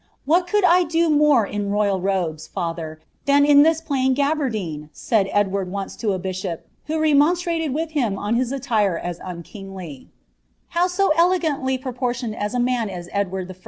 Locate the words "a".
6.13-6.17, 12.55-12.59